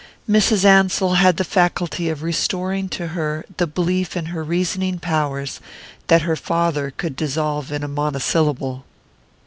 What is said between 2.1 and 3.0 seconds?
restoring